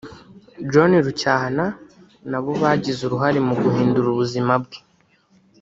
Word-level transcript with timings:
John 0.71 0.91
Rucyahana 1.05 1.65
nabo 2.29 2.51
bagize 2.61 2.99
uruhare 3.03 3.39
mu 3.47 3.55
guhindura 3.61 4.07
ubuzima 4.09 4.53
bwe 4.63 4.79